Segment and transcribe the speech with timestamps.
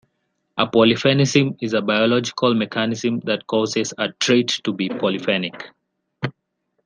[0.57, 5.61] A polyphenism is a biological mechanism that causes a trait to be polyphenic.